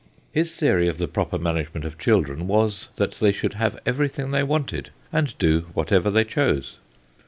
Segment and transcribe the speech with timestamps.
[0.31, 4.41] His theory of the proper management of children was, that they should have everything they
[4.41, 6.77] wanted, and do whatever they chose.